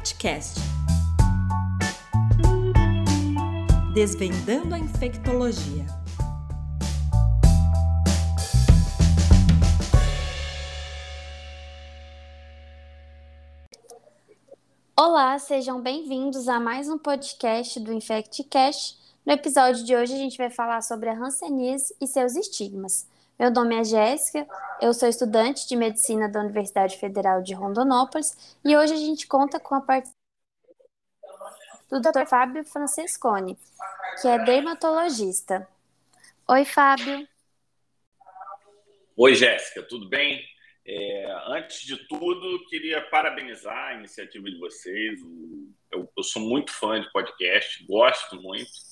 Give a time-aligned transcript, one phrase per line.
[0.00, 0.60] InfectCast.
[3.92, 5.84] Desvendando a infectologia.
[14.96, 18.98] Olá, sejam bem-vindos a mais um podcast do InfectCast.
[19.26, 23.06] No episódio de hoje a gente vai falar sobre a hanseníase e seus estigmas.
[23.40, 24.46] Meu nome é Jéssica,
[24.82, 29.58] eu sou estudante de medicina da Universidade Federal de Rondonópolis e hoje a gente conta
[29.58, 30.20] com a participação
[31.88, 32.26] do Dr.
[32.26, 33.56] Fábio Francesconi,
[34.20, 35.66] que é dermatologista.
[36.46, 37.26] Oi, Fábio.
[39.16, 40.44] Oi, Jéssica, tudo bem?
[40.84, 45.18] É, antes de tudo, queria parabenizar a iniciativa de vocês.
[45.90, 48.89] Eu, eu sou muito fã de podcast, gosto muito.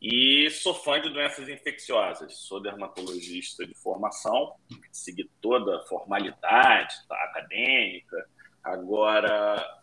[0.00, 2.38] E sou fã de doenças infecciosas.
[2.38, 4.54] Sou dermatologista de formação,
[4.92, 8.28] segui toda a formalidade tá, acadêmica.
[8.62, 9.82] Agora,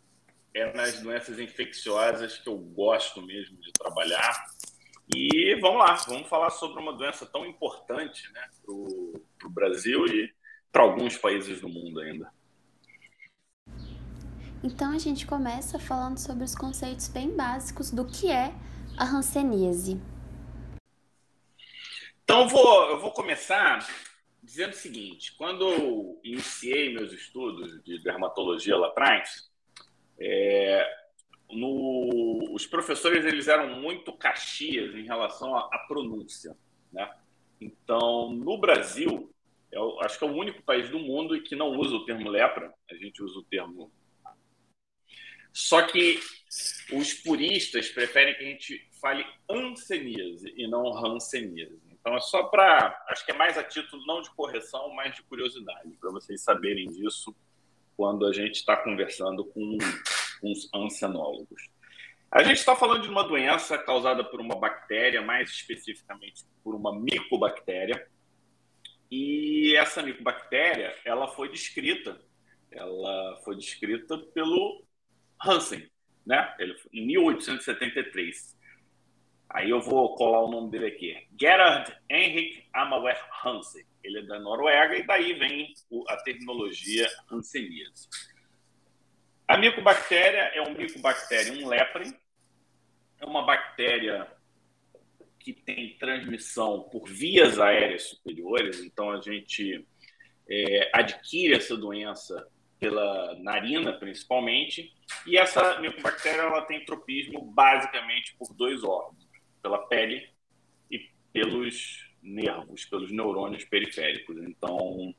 [0.54, 4.46] é nas doenças infecciosas que eu gosto mesmo de trabalhar.
[5.14, 10.34] E vamos lá, vamos falar sobre uma doença tão importante né, para o Brasil e
[10.72, 12.32] para alguns países do mundo ainda.
[14.64, 18.54] Então a gente começa falando sobre os conceitos bem básicos do que é
[18.98, 20.00] a hanseníase?
[22.24, 23.86] Então, vou, eu vou começar
[24.42, 29.50] dizendo o seguinte: quando eu iniciei meus estudos de dermatologia lá atrás,
[30.20, 30.88] é,
[31.50, 36.58] no, os professores eles eram muito caxias em relação à, à pronúncia.
[36.92, 37.10] Né?
[37.62, 39.32] Então, no Brasil,
[39.72, 42.74] eu acho que é o único país do mundo que não usa o termo lepra,
[42.90, 43.92] a gente usa o termo
[45.56, 46.20] só que
[46.92, 51.82] os puristas preferem que a gente fale anseníase e não ranceníase.
[51.92, 55.24] Então é só para, acho que é mais a título não de correção, mas de
[55.24, 57.36] curiosidade, para vocês saberem disso
[57.98, 59.78] quando a gente está conversando com,
[60.40, 61.70] com os ansenólogos.
[62.32, 66.94] A gente está falando de uma doença causada por uma bactéria, mais especificamente por uma
[66.94, 68.08] micobactéria.
[69.10, 72.20] E essa micobactéria, ela foi descrita,
[72.70, 74.84] ela foi descrita pelo
[75.42, 75.90] Hansen,
[76.26, 76.54] né?
[76.60, 78.56] Ele, em 1873.
[79.50, 81.28] Aí eu vou colar o nome dele aqui.
[81.40, 83.86] Gerhard Henrik Amawer Hansen.
[84.04, 85.74] Ele é da Noruega e daí vem
[86.08, 88.08] a terminologia hanseníase.
[89.48, 92.14] A micobactéria é um micobacterium lepre.
[93.20, 94.28] É uma bactéria
[95.40, 98.82] que tem transmissão por vias aéreas superiores.
[98.82, 99.88] Então a gente
[100.50, 102.48] é, adquire essa doença
[102.80, 104.94] pela narina, principalmente,
[105.26, 109.26] e essa micobactéria ela tem tropismo basicamente por dois órgãos,
[109.62, 110.30] pela pele
[110.92, 111.00] e
[111.32, 114.38] pelos nervos, pelos neurônios periféricos.
[114.38, 115.14] Então,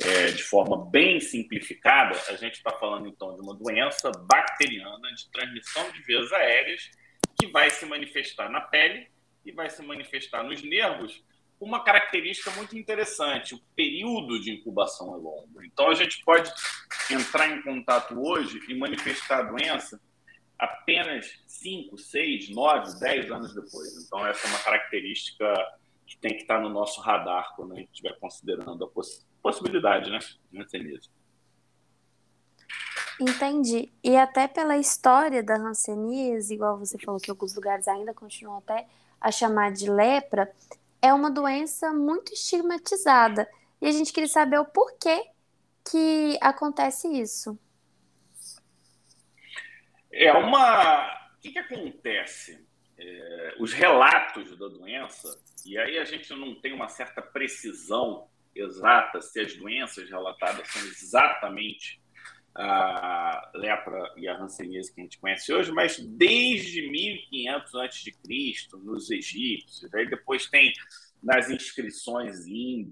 [0.00, 5.30] é, de forma bem simplificada, a gente está falando então de uma doença bacteriana de
[5.30, 6.90] transmissão de vias aéreas
[7.38, 9.08] que vai se manifestar na pele
[9.44, 11.24] e vai se manifestar nos nervos
[11.60, 15.64] uma característica muito interessante: o período de incubação é longo.
[15.64, 16.52] Então, a gente pode
[17.10, 20.00] entrar em contato hoje e manifestar a doença
[20.58, 24.04] apenas 5, 6, 9, 10 anos depois.
[24.04, 25.54] Então, essa é uma característica
[26.06, 30.10] que tem que estar no nosso radar quando a gente estiver considerando a poss possibilidade
[30.10, 30.18] né,
[30.50, 31.00] de.
[33.20, 33.92] Entendi.
[34.02, 38.86] E até pela história da hanseníase, igual você falou que alguns lugares ainda continuam até
[39.20, 40.52] a chamar de lepra,
[41.00, 43.48] é uma doença muito estigmatizada.
[43.80, 45.24] E a gente queria saber o porquê
[45.90, 47.58] que acontece isso.
[50.10, 51.06] É uma.
[51.36, 52.66] O que, que acontece?
[52.98, 59.20] É, os relatos da doença, e aí a gente não tem uma certa precisão exata
[59.20, 62.00] se as doenças relatadas são exatamente
[62.58, 68.12] a lepra e a hanseníase que a gente conhece hoje, mas desde 1500 a.C.,
[68.82, 70.72] nos egípcios, aí depois tem
[71.22, 72.44] nas inscrições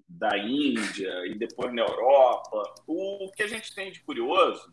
[0.09, 2.75] da Índia e depois na Europa.
[2.87, 4.73] O que a gente tem de curioso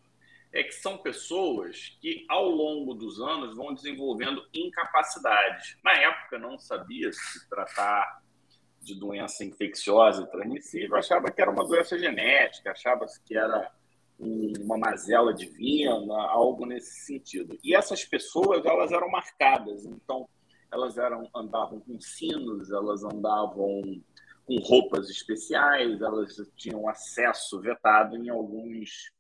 [0.52, 5.76] é que são pessoas que, ao longo dos anos, vão desenvolvendo incapacidades.
[5.84, 8.22] Na época, não sabia se tratar
[8.80, 13.72] de doença infecciosa e transmissível, achava que era uma doença genética, achava que era
[14.20, 17.58] uma mazela divina, algo nesse sentido.
[17.64, 20.28] E essas pessoas, elas eram marcadas, então
[20.72, 23.82] elas eram andavam com sinos, elas andavam
[24.46, 29.12] com roupas especiais, elas tinham acesso vetado em alguns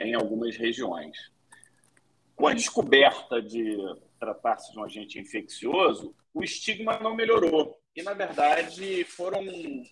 [0.00, 1.16] em algumas regiões.
[2.36, 3.76] Com a descoberta de
[4.18, 7.76] tratar-se de um agente infeccioso, o estigma não melhorou.
[7.98, 9.40] E, na verdade, foram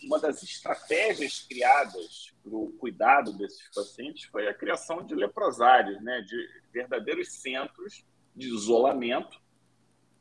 [0.04, 6.20] uma das estratégias criadas para o cuidado desses pacientes foi a criação de leprosários, né,
[6.20, 6.36] de
[6.72, 9.40] verdadeiros centros de isolamento.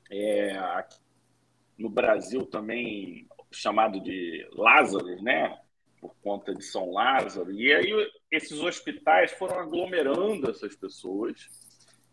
[0.09, 0.83] É,
[1.77, 5.55] no Brasil também chamado de Lázaro, né,
[6.01, 7.51] por conta de São Lázaro.
[7.51, 11.47] E aí esses hospitais foram aglomerando essas pessoas.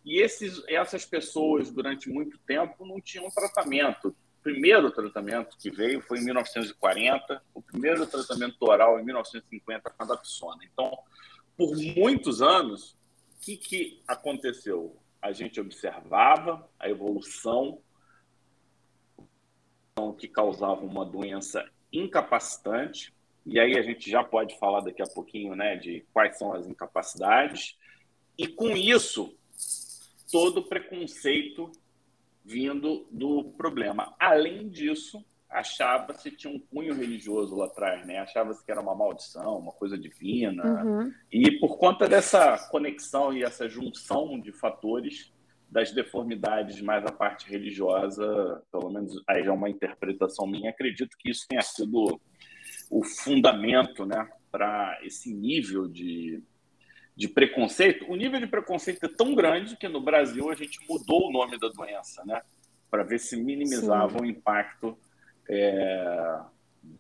[0.05, 4.15] E esses, essas pessoas, durante muito tempo, não tinham tratamento.
[4.43, 10.07] Primeiro tratamento que veio foi em 1940, o primeiro tratamento oral em 1950 com a
[10.07, 10.65] Dapsona.
[10.65, 10.99] Então,
[11.57, 14.97] por muitos anos, o que, que aconteceu?
[15.21, 17.81] A gente observava a evolução
[20.19, 25.55] que causava uma doença incapacitante, e aí a gente já pode falar daqui a pouquinho
[25.55, 27.77] né, de quais são as incapacidades,
[28.37, 29.37] e com isso,
[30.31, 31.71] todo preconceito
[32.45, 34.15] vindo do problema.
[34.19, 38.19] Além disso, achava-se tinha um cunho religioso lá atrás, né?
[38.19, 40.83] Achava-se que era uma maldição, uma coisa divina.
[40.83, 41.13] Uhum.
[41.31, 45.33] E por conta dessa conexão e essa junção de fatores
[45.73, 51.31] das deformidades mais a parte religiosa, pelo menos aí é uma interpretação minha, acredito que
[51.31, 52.21] isso tenha sido
[52.91, 56.43] o fundamento, né, para esse nível de
[57.15, 61.29] de preconceito, o nível de preconceito é tão grande que no Brasil a gente mudou
[61.29, 62.43] o nome da doença, né?
[62.91, 64.21] Para ver se minimizava Sim.
[64.21, 64.97] o impacto
[65.49, 66.41] é,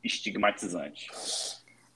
[0.04, 1.08] estigmatizante.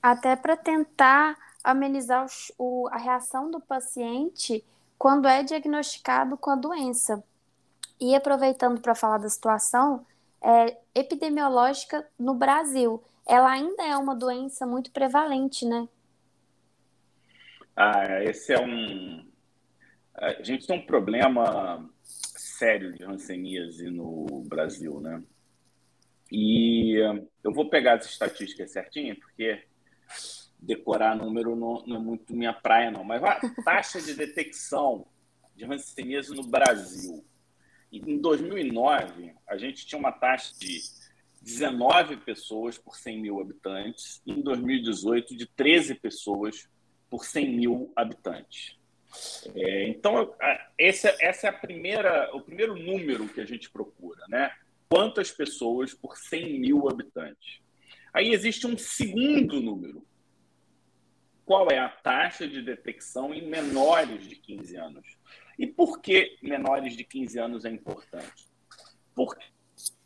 [0.03, 2.27] Até para tentar amenizar
[2.57, 4.65] o, a reação do paciente
[4.99, 7.23] quando é diagnosticado com a doença.
[8.01, 10.07] E aproveitando para falar da situação
[10.43, 15.89] é, epidemiológica no Brasil, ela ainda é uma doença muito prevalente, né?
[17.77, 19.31] Ah, esse é um.
[20.15, 25.23] A gente tem um problema sério de hanseníase no Brasil, né?
[26.33, 26.97] E
[27.45, 29.63] eu vou pegar as estatísticas certinho, porque
[30.59, 33.05] decorar número não, não, é muito minha praia, não.
[33.05, 35.07] Mas a taxa de detecção
[35.55, 37.25] de hanseníase no Brasil.
[37.93, 40.81] Em 2009, a gente tinha uma taxa de
[41.43, 44.21] 19 pessoas por 100 mil habitantes.
[44.27, 46.69] Em 2018, de 13 pessoas
[47.11, 48.77] por 100 mil habitantes.
[49.55, 50.35] É, então,
[50.79, 54.53] essa, essa é a primeira, o primeiro número que a gente procura, né?
[54.89, 57.61] Quantas pessoas por 100 mil habitantes?
[58.13, 60.07] Aí existe um segundo número.
[61.45, 65.19] Qual é a taxa de detecção em menores de 15 anos?
[65.59, 68.47] E por que menores de 15 anos é importante?
[69.15, 69.45] Porque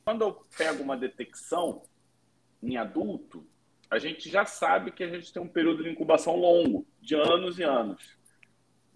[0.04, 1.82] quando eu pego uma detecção
[2.62, 3.46] em adulto,
[3.90, 7.58] a gente já sabe que a gente tem um período de incubação longo, de anos
[7.58, 8.16] e anos.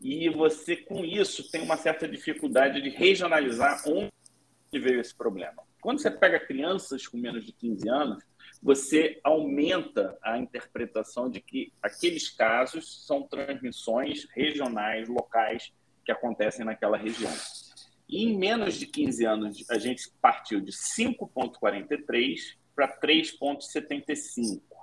[0.00, 4.11] E você, com isso, tem uma certa dificuldade de regionalizar onde
[4.73, 5.64] veio esse problema.
[5.81, 8.25] Quando você pega crianças com menos de 15 anos,
[8.62, 15.73] você aumenta a interpretação de que aqueles casos são transmissões regionais, locais,
[16.05, 17.32] que acontecem naquela região.
[18.08, 24.73] E em menos de 15 anos, a gente partiu de 5,43 para 3,75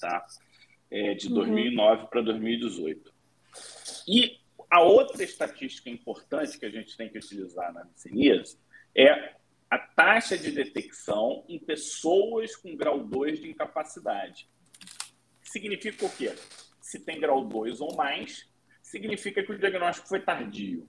[0.00, 0.24] tá?
[0.90, 2.06] É, de 2009 uhum.
[2.08, 3.12] para 2018.
[4.06, 4.38] E
[4.70, 8.58] a outra estatística importante que a gente tem que utilizar na miceníase
[8.94, 9.34] é
[9.70, 14.48] a taxa de detecção em pessoas com grau 2 de incapacidade.
[15.42, 16.32] Significa o quê?
[16.80, 18.48] Se tem grau 2 ou mais,
[18.82, 20.88] significa que o diagnóstico foi tardio.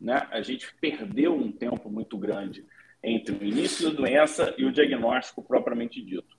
[0.00, 0.26] Né?
[0.30, 2.64] A gente perdeu um tempo muito grande
[3.02, 6.35] entre o início da doença e o diagnóstico propriamente dito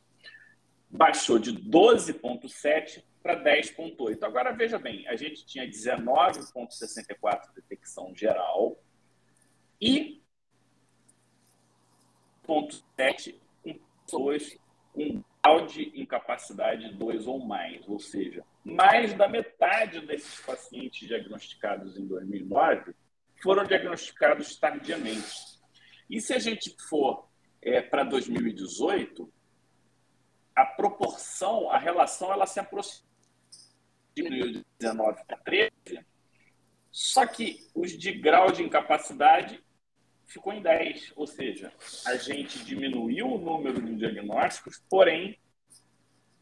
[0.89, 4.23] baixou de 12,7 para 10,8.
[4.23, 8.81] Agora, veja bem, a gente tinha 19,64 detecção geral
[9.81, 10.21] e
[12.47, 14.57] 0,7 com pessoas
[14.93, 21.97] com grau de incapacidade 2 ou mais, ou seja, mais da metade desses pacientes diagnosticados
[21.97, 22.93] em 2009
[23.41, 25.57] foram diagnosticados tardiamente.
[26.09, 27.29] E se a gente for
[27.61, 29.31] é, para 2018,
[30.57, 33.05] a proporção, a relação, ela se aproxima
[34.15, 35.71] de 19 para 13,
[36.91, 39.63] só que os de grau de incapacidade
[40.25, 41.71] ficou em 10, ou seja,
[42.07, 45.37] a gente diminuiu o número de diagnósticos, porém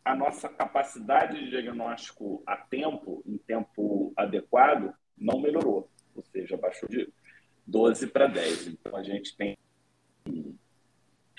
[0.06, 6.88] a nossa capacidade de diagnóstico a tempo, em tempo adequado, não melhorou, ou seja, baixou
[6.88, 7.12] de
[7.68, 8.68] 12 para 10.
[8.68, 9.58] Então a gente tem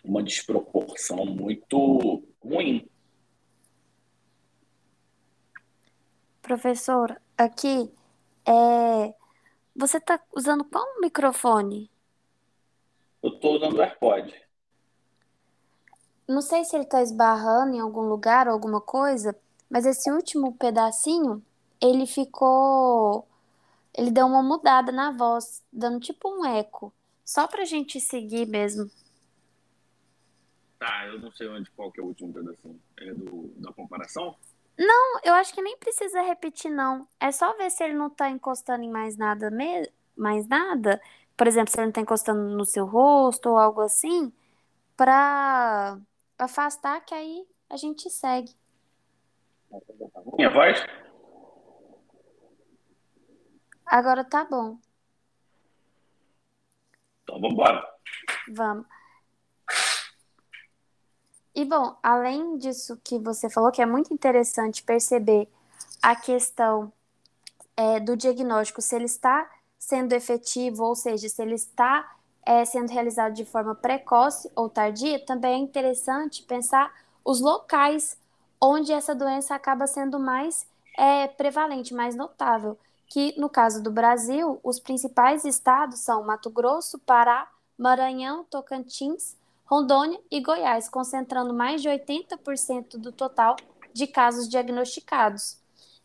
[0.07, 2.89] uma desproporção muito ruim.
[6.41, 7.91] Professor, aqui,
[8.47, 9.15] é...
[9.75, 11.91] você está usando qual microfone?
[13.23, 14.33] Eu estou usando o AirPod.
[16.29, 19.37] não sei se ele está esbarrando em algum lugar ou alguma coisa,
[19.69, 21.45] mas esse último pedacinho,
[21.81, 23.27] ele ficou.
[23.93, 26.93] Ele deu uma mudada na voz, dando tipo um eco.
[27.25, 28.89] Só pra gente seguir mesmo.
[30.79, 32.81] Tá, eu não sei onde qual que é o último pedacinho.
[32.99, 34.37] É do, da comparação?
[34.79, 37.09] Não, eu acho que nem precisa repetir, não.
[37.19, 39.91] É só ver se ele não tá encostando em mais nada, me...
[40.15, 41.01] mais nada.
[41.35, 44.31] Por exemplo, se ele não tá encostando no seu rosto ou algo assim,
[44.97, 45.99] pra
[46.39, 48.55] afastar, que aí a gente segue.
[50.37, 50.85] Minha voz?
[53.87, 54.79] Agora tá bom.
[57.23, 57.97] Então vamos embora.
[58.49, 58.87] Vamos.
[61.57, 65.49] E bom, além disso que você falou, que é muito interessante perceber
[66.03, 66.93] a questão
[67.75, 72.91] é, do diagnóstico, se ele está sendo efetivo, ou seja, se ele está é, sendo
[72.91, 76.93] realizado de forma precoce ou tardia, também é interessante pensar
[77.25, 78.19] os locais
[78.61, 82.77] onde essa doença acaba sendo mais é, prevalente, mais notável.
[83.09, 87.49] Que no caso do Brasil, os principais estados são Mato Grosso, Pará,
[87.79, 93.57] Maranhão, Tocantins, Rondônia e Goiás, concentrando mais de 80% do total
[93.93, 95.59] de casos diagnosticados.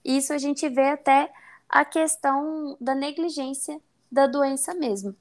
[0.03, 1.31] Isso a gente vê até
[1.69, 3.79] a questão da negligência
[4.11, 5.15] da doença mesmo.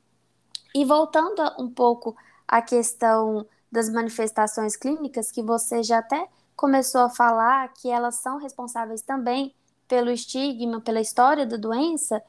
[0.74, 2.16] E voltando um pouco
[2.48, 8.38] à questão das manifestações clínicas, que você já até começou a falar que elas são
[8.38, 9.54] responsáveis também
[9.86, 12.22] pelo estigma, pela história da doença,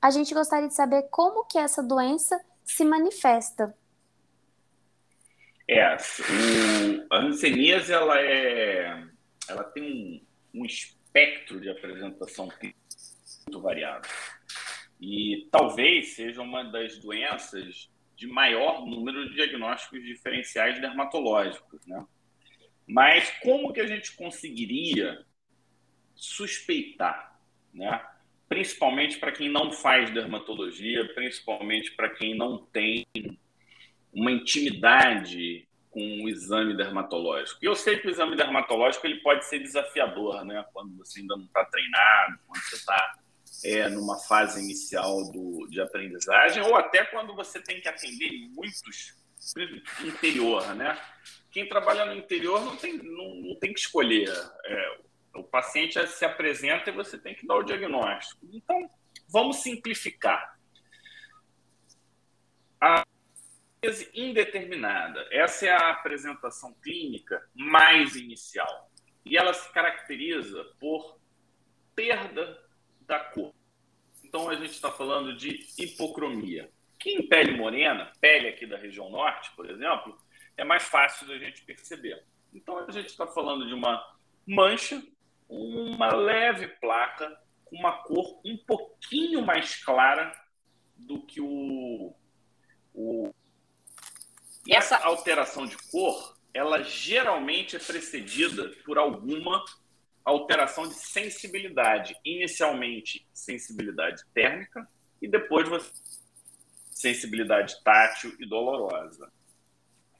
[0.00, 3.74] a gente gostaria de saber como que essa doença se manifesta.
[5.68, 9.04] É, o, a hanseníase ela é,
[9.48, 9.82] ela tem
[10.54, 14.08] um, um espectro de apresentação muito variado
[15.00, 22.04] e talvez seja uma das doenças de maior número de diagnósticos diferenciais dermatológicos, né?
[22.86, 25.24] Mas como que a gente conseguiria
[26.14, 27.38] suspeitar,
[27.72, 28.04] né?
[28.48, 33.06] Principalmente para quem não faz dermatologia, principalmente para quem não tem
[34.18, 37.58] uma intimidade com o exame dermatológico.
[37.62, 40.64] E eu sei que o exame dermatológico ele pode ser desafiador, né?
[40.72, 43.14] Quando você ainda não está treinado, quando você está
[43.64, 49.16] é, numa fase inicial do, de aprendizagem, ou até quando você tem que atender muitos
[50.04, 51.00] interior, né?
[51.50, 54.28] Quem trabalha no interior não tem, não, não tem que escolher.
[54.66, 54.98] É,
[55.34, 58.46] o paciente se apresenta e você tem que dar o diagnóstico.
[58.52, 58.90] Então,
[59.28, 60.58] vamos simplificar.
[62.80, 63.04] A
[64.14, 65.26] indeterminada.
[65.30, 68.90] Essa é a apresentação clínica mais inicial.
[69.24, 71.18] E ela se caracteriza por
[71.94, 72.58] perda
[73.00, 73.52] da cor.
[74.24, 76.70] Então, a gente está falando de hipocromia.
[76.98, 80.18] Quem pele morena, pele aqui da região norte, por exemplo,
[80.56, 82.22] é mais fácil da gente perceber.
[82.52, 84.04] Então, a gente está falando de uma
[84.46, 85.02] mancha,
[85.48, 90.32] uma leve placa, com uma cor um pouquinho mais clara
[90.96, 92.14] do que o,
[92.92, 93.32] o
[94.74, 99.64] essa alteração de cor, ela geralmente é precedida por alguma
[100.24, 102.14] alteração de sensibilidade.
[102.24, 104.86] Inicialmente, sensibilidade térmica
[105.22, 105.68] e depois
[106.90, 109.32] sensibilidade tátil e dolorosa.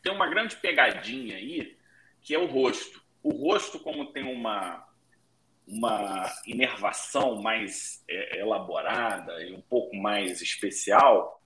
[0.03, 1.77] Tem uma grande pegadinha aí,
[2.23, 3.03] que é o rosto.
[3.23, 4.87] O rosto, como tem uma,
[5.67, 11.43] uma inervação mais é, elaborada e um pouco mais especial,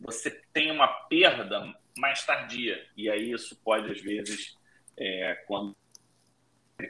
[0.00, 2.84] você tem uma perda mais tardia.
[2.96, 4.56] E aí isso pode, às vezes,
[4.96, 5.76] é, quando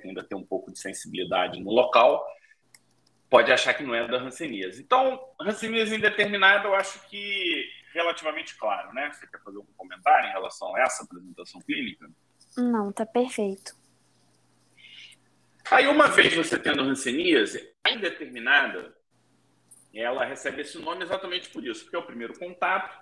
[0.04, 2.24] ainda tem um pouco de sensibilidade no local,
[3.28, 4.82] pode achar que não é da hanseníase.
[4.82, 9.10] Então, hanseníase indeterminada, eu acho que relativamente claro, né?
[9.12, 12.08] Você quer fazer algum comentário em relação a essa apresentação clínica?
[12.56, 13.74] Não, tá perfeito.
[15.70, 18.96] Aí, uma vez você tendo hanseníase, a indeterminada,
[19.94, 22.96] ela recebe esse nome exatamente por isso, porque é o primeiro contato,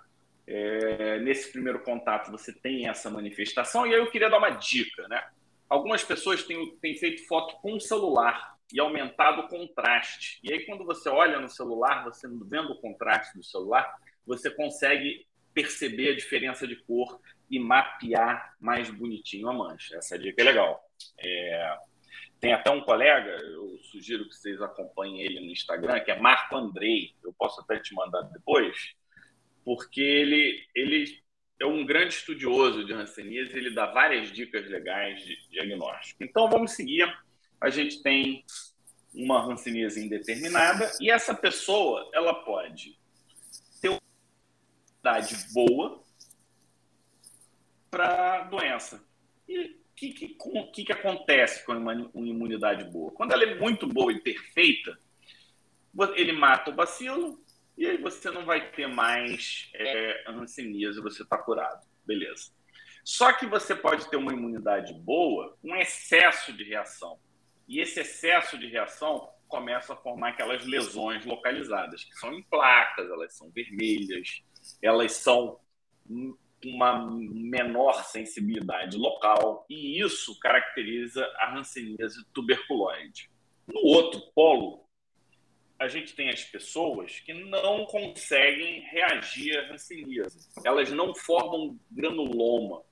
[0.51, 5.07] é, nesse primeiro contato você tem essa manifestação, e aí eu queria dar uma dica,
[5.07, 5.23] né?
[5.69, 10.39] Algumas pessoas têm, têm feito foto com o celular e aumentado o contraste.
[10.43, 15.27] E aí, quando você olha no celular, você vendo o contraste do celular, você consegue
[15.53, 19.97] perceber a diferença de cor e mapear mais bonitinho a mancha.
[19.97, 20.83] Essa dica é legal.
[21.19, 21.77] É...
[22.39, 26.55] Tem até um colega, eu sugiro que vocês acompanhem ele no Instagram, que é Marco
[26.55, 27.13] Andrei.
[27.23, 28.95] Eu posso até te mandar depois
[29.63, 31.19] porque ele, ele
[31.59, 36.23] é um grande estudioso de hanseníase, ele dá várias dicas legais de diagnóstico.
[36.23, 37.07] Então, vamos seguir.
[37.59, 38.45] A gente tem
[39.13, 42.97] uma hanseníase indeterminada e essa pessoa ela pode
[43.81, 44.01] ter uma
[44.99, 46.03] idade boa
[47.89, 49.03] para doença.
[49.47, 50.37] E que, que,
[50.71, 53.11] que, que acontece com uma, uma imunidade boa?
[53.11, 54.97] Quando ela é muito boa e perfeita,
[56.15, 57.43] ele mata o bacilo
[57.79, 61.87] e aí você não vai ter mais é, hanseníase, você está curado.
[62.05, 62.51] Beleza.
[63.05, 67.17] Só que você pode ter uma imunidade boa, um excesso de reação.
[67.69, 73.09] E esse excesso de reação começa a formar aquelas lesões localizadas, que são em placas,
[73.09, 74.43] elas são vermelhas,
[74.81, 75.57] elas são
[76.65, 83.31] uma menor sensibilidade local, e isso caracteriza a hanseníase tuberculoide.
[83.65, 84.88] No outro polo,
[85.79, 90.49] a gente tem as pessoas que não conseguem reagir à hanseníase.
[90.65, 92.83] Elas não formam granuloma.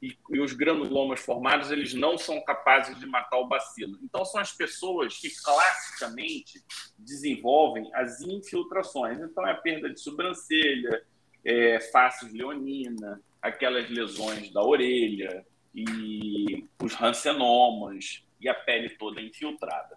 [0.00, 3.98] E, e, os granulomas formados eles não são capazes de matar o bacilo.
[4.02, 6.62] Então são as pessoas que classicamente
[6.96, 9.18] desenvolvem as infiltrações.
[9.20, 11.04] Então é a perda de sobrancelha,
[11.44, 15.44] é, faces leonina, aquelas lesões da orelha
[15.74, 19.96] e os rancenomas e a pele toda infiltrada.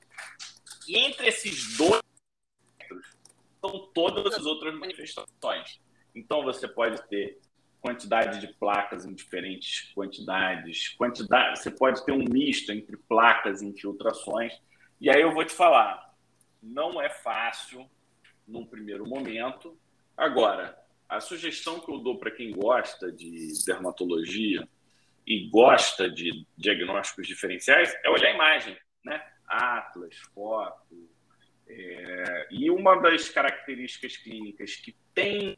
[0.85, 2.03] E entre esses dois
[3.63, 5.79] estão todas as outras manifestações.
[6.13, 7.39] Então você pode ter
[7.81, 13.67] quantidade de placas em diferentes quantidades, quantidade, você pode ter um misto entre placas e
[13.67, 14.53] infiltrações.
[15.01, 16.13] E aí eu vou te falar,
[16.61, 17.89] não é fácil
[18.47, 19.77] num primeiro momento.
[20.15, 20.77] Agora,
[21.09, 24.67] a sugestão que eu dou para quem gosta de dermatologia
[25.27, 29.25] e gosta de diagnósticos diferenciais é olhar a imagem, né?
[29.45, 31.12] Atlas, foto.
[31.75, 32.47] É...
[32.51, 35.57] E uma das características clínicas que tem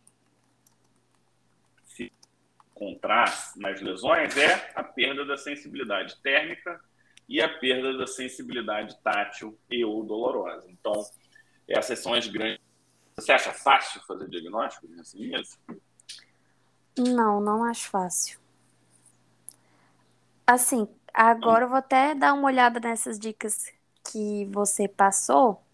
[2.76, 6.80] encontrar nas lesões é a perda da sensibilidade térmica
[7.28, 10.70] e a perda da sensibilidade tátil e ou dolorosa.
[10.70, 10.94] Então,
[11.68, 12.62] essas são as grandes.
[13.16, 15.58] Você acha fácil fazer diagnóstico de hanseníase?
[16.98, 18.38] Não, não acho fácil.
[20.46, 23.74] Assim, agora eu vou até dar uma olhada nessas dicas
[24.12, 25.65] que você passou,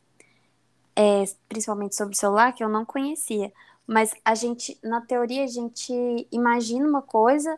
[1.01, 3.51] é, principalmente sobre o celular, que eu não conhecia.
[3.87, 5.91] Mas a gente, na teoria, a gente
[6.31, 7.57] imagina uma coisa,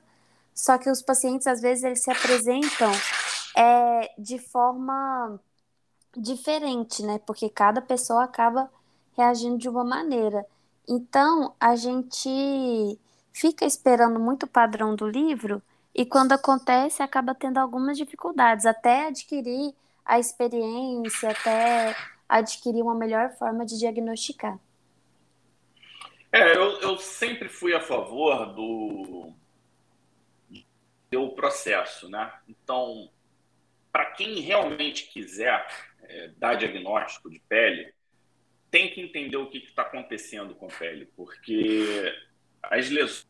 [0.53, 2.89] só que os pacientes, às vezes, eles se apresentam
[3.55, 5.37] é, de forma
[6.15, 7.19] diferente, né?
[7.25, 8.71] Porque cada pessoa acaba
[9.17, 10.45] reagindo de uma maneira.
[10.87, 12.97] Então, a gente
[13.33, 15.61] fica esperando muito o padrão do livro
[15.93, 19.75] e quando acontece, acaba tendo algumas dificuldades, até adquirir
[20.05, 21.95] a experiência, até
[22.27, 24.59] adquirir uma melhor forma de diagnosticar.
[26.31, 29.31] É, eu, eu sempre fui a favor do,
[31.11, 32.33] do processo, né?
[32.47, 33.09] Então,
[33.91, 35.65] para quem realmente quiser
[36.01, 37.93] é, dar diagnóstico de pele,
[38.71, 42.11] tem que entender o que está acontecendo com a pele, porque
[42.63, 43.27] as lesões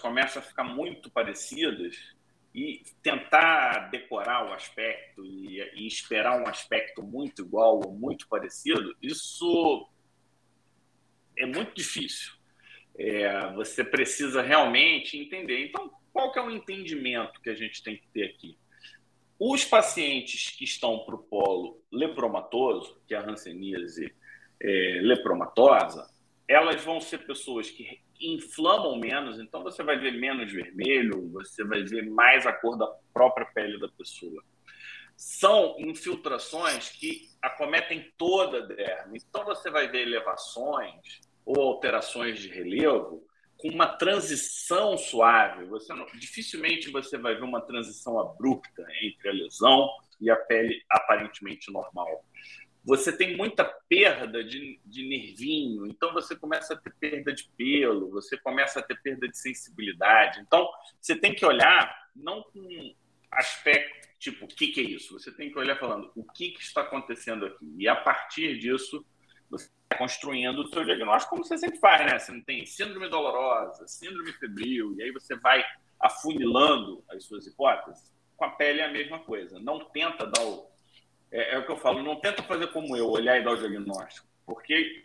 [0.00, 2.16] começam a ficar muito parecidas
[2.54, 8.96] e tentar decorar o aspecto e, e esperar um aspecto muito igual ou muito parecido,
[9.02, 9.88] isso
[11.36, 12.32] é muito difícil.
[12.96, 15.66] É, você precisa realmente entender.
[15.66, 18.58] Então, qual que é o entendimento que a gente tem que ter aqui?
[19.38, 24.12] Os pacientes que estão para o polo lepromatoso, que é a hanseníase
[24.60, 26.10] é, lepromatosa,
[26.48, 31.82] elas vão ser pessoas que inflamam menos, então você vai ver menos vermelho, você vai
[31.82, 34.42] ver mais a cor da própria pele da pessoa.
[35.14, 42.48] São infiltrações que acometem toda a derme, então você vai ver elevações, ou alterações de
[42.48, 45.64] relevo com uma transição suave.
[45.64, 49.88] Você não, dificilmente você vai ver uma transição abrupta entre a lesão
[50.20, 52.22] e a pele aparentemente normal.
[52.84, 58.10] Você tem muita perda de, de nervinho, então você começa a ter perda de pelo,
[58.10, 60.40] você começa a ter perda de sensibilidade.
[60.40, 60.68] Então,
[61.00, 62.94] você tem que olhar não com
[63.30, 65.18] aspecto tipo, o que, que é isso?
[65.18, 67.74] Você tem que olhar falando o que, que está acontecendo aqui.
[67.78, 69.04] E a partir disso,
[69.48, 72.18] você está construindo o seu diagnóstico como você sempre faz, né?
[72.18, 75.64] Você não tem síndrome dolorosa, síndrome febril, e aí você vai
[76.00, 78.12] afunilando as suas hipóteses.
[78.36, 79.58] Com a pele é a mesma coisa.
[79.58, 80.68] Não tenta dar o.
[81.30, 83.56] É, é o que eu falo, não tenta fazer como eu, olhar e dar o
[83.56, 85.04] diagnóstico, porque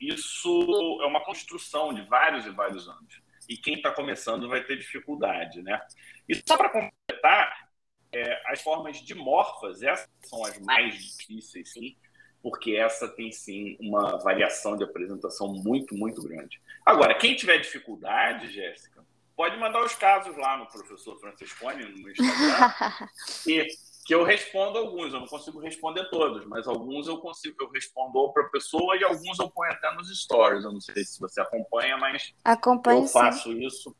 [0.00, 3.22] isso é uma construção de vários e vários anos.
[3.48, 5.80] E quem está começando vai ter dificuldade, né?
[6.28, 7.68] E só para completar,
[8.12, 11.96] é, as formas dimorfas, essas são as mais difíceis, sim,
[12.42, 16.60] porque essa tem sim uma variação de apresentação muito, muito grande.
[16.84, 19.04] Agora, quem tiver dificuldade, Jéssica,
[19.36, 23.08] pode mandar os casos lá no professor Francescone, no Instagram,
[23.48, 23.66] e,
[24.04, 25.12] que eu respondo alguns.
[25.12, 29.04] Eu não consigo responder todos, mas alguns eu consigo, eu respondo para a pessoa e
[29.04, 30.64] alguns eu ponho até nos stories.
[30.64, 33.66] Eu não sei se você acompanha, mas Acompanho, eu faço sim.
[33.66, 33.96] isso.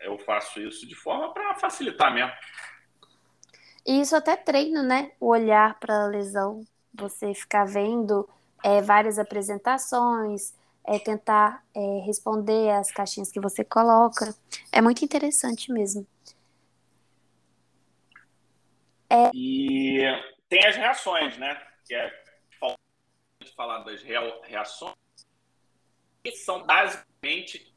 [0.00, 2.32] Eu faço isso de forma para facilitar mesmo.
[3.84, 5.12] E isso até treina, né?
[5.18, 8.28] O olhar para a lesão, você ficar vendo
[8.62, 10.54] é, várias apresentações,
[10.86, 14.32] é, tentar é, responder as caixinhas que você coloca.
[14.70, 16.06] É muito interessante mesmo.
[19.10, 19.30] É...
[19.34, 20.02] E
[20.48, 21.60] tem as reações, né?
[21.86, 22.28] Que é
[23.56, 24.02] falar das
[24.44, 24.94] reações,
[26.22, 27.74] que são basicamente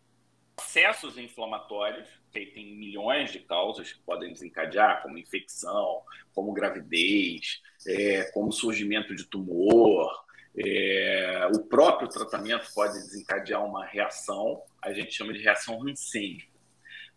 [0.55, 8.25] processos inflamatórios, que tem milhões de causas que podem desencadear, como infecção, como gravidez, é,
[8.31, 10.23] como surgimento de tumor,
[10.55, 16.50] é, o próprio tratamento pode desencadear uma reação, a gente chama de reação Hansenítica.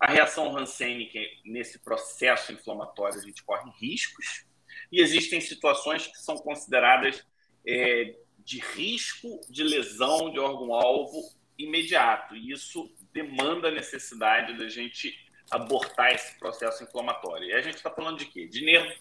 [0.05, 4.45] A reação Hansenítica, nesse processo inflamatório, a gente corre riscos,
[4.93, 7.27] e existem situações que são consideradas
[7.67, 11.23] é, de risco de lesão de órgão-alvo
[11.57, 15.19] imediato, e isso demanda a necessidade da gente
[15.51, 17.49] abortar esse processo inflamatório.
[17.49, 18.47] E a gente está falando de quê?
[18.47, 18.93] De nervo,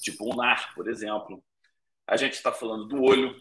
[0.00, 1.42] tipo um NAR, por exemplo,
[2.06, 3.36] a gente está falando do olho,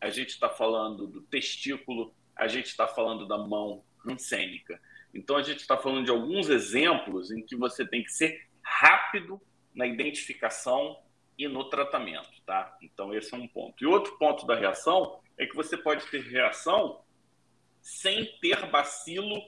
[0.00, 4.80] a gente está falando do testículo, a gente está falando da mão rancênica.
[5.14, 9.40] Então, a gente está falando de alguns exemplos em que você tem que ser rápido
[9.74, 10.98] na identificação
[11.38, 12.76] e no tratamento, tá?
[12.82, 13.82] Então, esse é um ponto.
[13.82, 17.02] E outro ponto da reação é que você pode ter reação
[17.80, 19.40] sem ter bacilo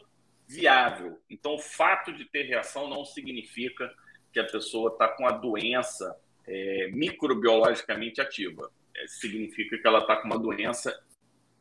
[0.47, 1.21] viável.
[1.29, 3.93] Então, o fato de ter reação não significa
[4.33, 8.71] que a pessoa está com a doença é, microbiologicamente ativa.
[8.95, 10.97] É, significa que ela está com uma doença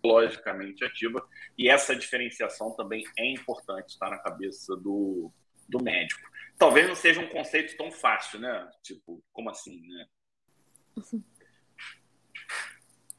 [0.06, 1.26] biologicamente ativa.
[1.58, 5.32] E essa diferenciação também é importante estar na cabeça do,
[5.68, 6.30] do médico.
[6.58, 8.70] Talvez não seja um conceito tão fácil, né?
[8.84, 10.06] Tipo, como assim, né?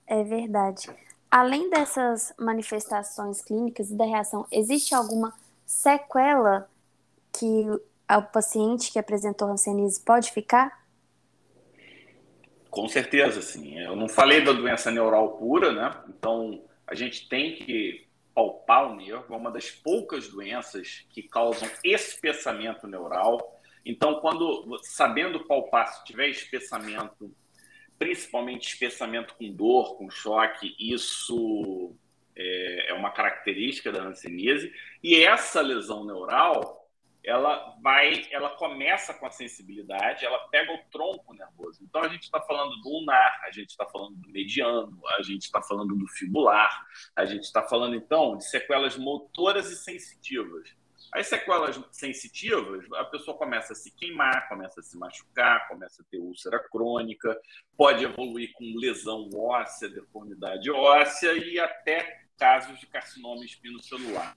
[0.09, 0.88] É verdade.
[1.29, 6.70] Além dessas manifestações clínicas e da reação, existe alguma sequela
[7.33, 7.64] que
[8.09, 10.87] o paciente que apresentou hanseníase pode ficar?
[12.70, 13.81] Com certeza, sim.
[13.81, 15.92] Eu não falei da doença neural pura, né?
[16.09, 21.68] Então, a gente tem que palpar o nervo, é uma das poucas doenças que causam
[21.83, 23.61] espessamento neural.
[23.85, 27.35] Então, quando sabendo palpar, se tiver espessamento,
[27.99, 31.96] principalmente espessamento com dor, com choque, isso
[32.37, 34.72] é, é uma característica da hanseníase.
[35.03, 36.86] E essa lesão neural
[37.26, 41.82] ela vai, ela começa com a sensibilidade, ela pega o tronco nervoso.
[41.82, 45.42] Então a gente está falando do ulnar, a gente está falando do mediano, a gente
[45.42, 46.86] está falando do fibular,
[47.16, 50.70] a gente está falando então de sequelas motoras e sensitivas.
[51.12, 56.04] As sequelas sensitivas, a pessoa começa a se queimar, começa a se machucar, começa a
[56.08, 57.36] ter úlcera crônica,
[57.76, 64.36] pode evoluir com lesão óssea, deformidade óssea e até casos de carcinoma espinocelular.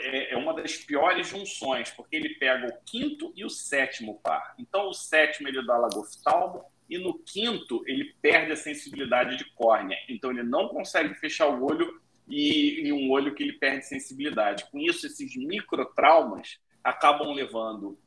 [0.00, 4.54] É, é uma das piores junções, porque ele pega o quinto e o sétimo par.
[4.58, 9.98] Então, o sétimo ele dá lagoftalmo e no quinto ele perde a sensibilidade de córnea.
[10.08, 14.66] Então, ele não consegue fechar o olho e, e um olho que ele perde sensibilidade.
[14.70, 17.98] Com isso, esses microtraumas acabam levando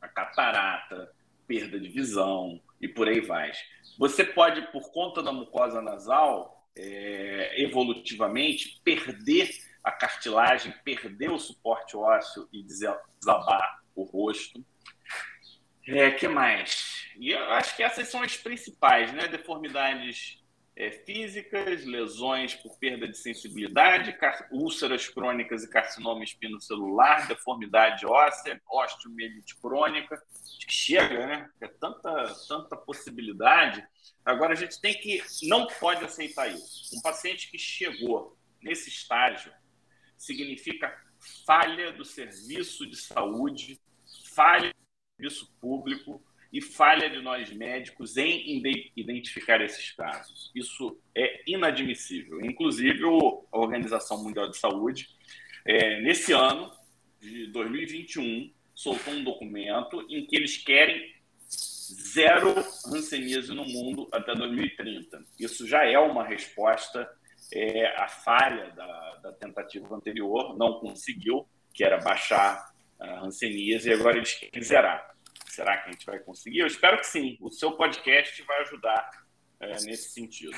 [0.00, 1.10] a catarata,
[1.46, 3.52] perda de visão e por aí vai.
[3.98, 9.50] Você pode, por conta da mucosa nasal, é, evolutivamente, perder
[9.86, 14.66] a cartilagem, perder o suporte ósseo e desabar o rosto.
[15.86, 17.06] É, que mais?
[17.16, 19.28] E eu acho que essas são as principais, né?
[19.28, 20.42] Deformidades
[20.74, 24.18] é, físicas, lesões por perda de sensibilidade,
[24.50, 30.20] úlceras crônicas e carcinoma espinocelular, deformidade óssea, osteomielite crônica.
[30.68, 31.48] Chega, né?
[31.60, 33.86] É tanta, tanta possibilidade.
[34.24, 36.98] Agora a gente tem que, não pode aceitar isso.
[36.98, 39.52] Um paciente que chegou nesse estágio
[40.16, 40.96] significa
[41.44, 43.80] falha do serviço de saúde,
[44.34, 48.62] falha do serviço público e falha de nós médicos em
[48.96, 50.50] identificar esses casos.
[50.54, 52.40] Isso é inadmissível.
[52.44, 55.08] Inclusive, a Organização Mundial de Saúde,
[55.64, 56.72] é, nesse ano
[57.20, 61.14] de 2021, soltou um documento em que eles querem
[61.48, 62.54] zero
[62.86, 65.24] hanseníase no mundo até 2030.
[65.38, 67.08] Isso já é uma resposta
[67.52, 73.92] é, a falha da, da, tentativa anterior, não conseguiu, que era baixar a hanseníase, e
[73.92, 75.14] agora eles querem zerar.
[75.46, 76.60] Será que a gente vai conseguir?
[76.60, 77.38] Eu espero que sim.
[77.40, 79.10] O seu podcast vai ajudar
[79.60, 80.56] é, nesse sentido.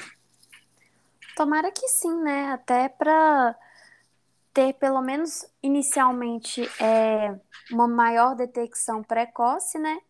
[1.37, 2.53] Tomara que sim, né?
[2.53, 3.57] Até para
[4.53, 7.39] ter, pelo menos inicialmente, é,
[7.71, 10.01] uma maior detecção precoce, né?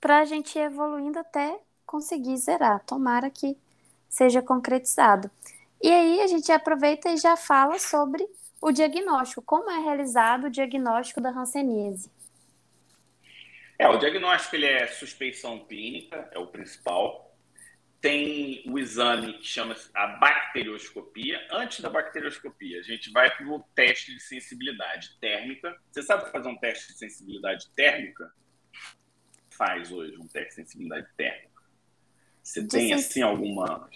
[0.00, 2.84] Para a gente ir evoluindo até conseguir zerar.
[2.84, 3.58] Tomara que
[4.08, 5.28] seja concretizado.
[5.82, 8.26] E aí a gente aproveita e já fala sobre
[8.60, 12.10] o diagnóstico, como é realizado o diagnóstico da hanseníase.
[13.78, 17.34] É, o diagnóstico ele é suspeição clínica, é o principal.
[17.98, 21.40] Tem o exame que chama a bacterioscopia.
[21.50, 25.74] Antes da bacterioscopia, a gente vai para o teste de sensibilidade térmica.
[25.90, 28.30] Você sabe fazer um teste de sensibilidade térmica?
[29.50, 31.62] Faz hoje um teste de sensibilidade térmica.
[32.42, 33.88] Você tem, assim, alguma.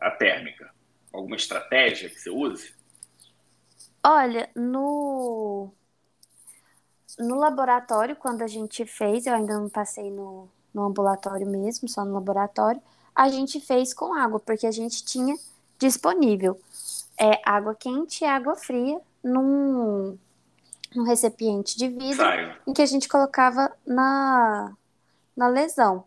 [0.00, 0.72] A térmica?
[1.12, 2.74] Alguma estratégia que você use?
[4.02, 5.72] Olha, no
[7.18, 12.04] no laboratório, quando a gente fez, eu ainda não passei no, no ambulatório mesmo, só
[12.04, 12.80] no laboratório,
[13.14, 15.36] a gente fez com água, porque a gente tinha
[15.78, 16.58] disponível
[17.18, 20.16] é, água quente e água fria num,
[20.94, 22.24] num recipiente de vidro
[22.66, 24.72] em que a gente colocava na,
[25.36, 26.04] na lesão.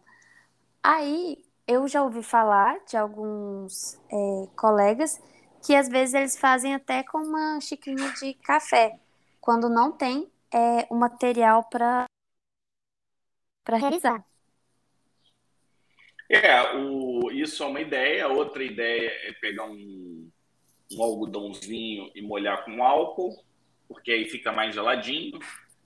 [0.81, 5.21] Aí eu já ouvi falar de alguns é, colegas
[5.65, 8.99] que às vezes eles fazem até com uma xicrinha de café,
[9.39, 12.05] quando não tem é, o material para
[13.63, 14.25] para realizar.
[16.29, 18.27] É, o, isso é uma ideia.
[18.27, 20.29] Outra ideia é pegar um,
[20.91, 23.41] um algodãozinho e molhar com álcool,
[23.87, 25.39] porque aí fica mais geladinho.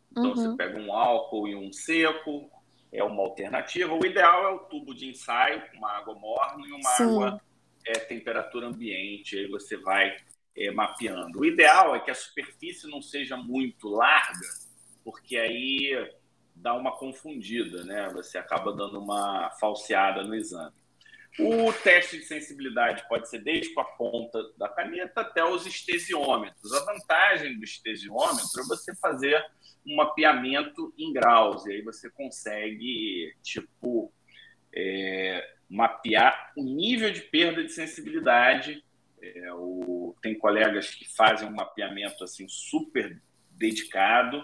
[0.10, 0.36] Então uhum.
[0.36, 2.50] você pega um álcool e um seco,
[2.92, 3.94] é uma alternativa.
[3.94, 7.04] O ideal é o tubo de ensaio, uma água morna e uma Sim.
[7.04, 7.42] água
[7.86, 9.38] é, temperatura ambiente.
[9.38, 10.16] Aí você vai
[10.56, 11.40] é, mapeando.
[11.40, 14.48] O ideal é que a superfície não seja muito larga,
[15.04, 16.10] porque aí
[16.56, 18.10] dá uma confundida, né?
[18.14, 20.74] Você acaba dando uma falseada no exame.
[21.40, 26.74] O teste de sensibilidade pode ser desde com a ponta da caneta até os estesiômetros.
[26.74, 29.46] A vantagem do estesiômetro é você fazer
[29.86, 34.12] um mapeamento em graus, e aí você consegue, tipo,
[34.76, 38.84] é, mapear o nível de perda de sensibilidade
[39.22, 43.20] é, o, tem colegas que fazem um mapeamento assim super
[43.52, 44.44] dedicado